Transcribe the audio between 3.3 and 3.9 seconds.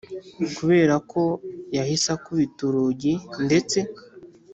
ndetse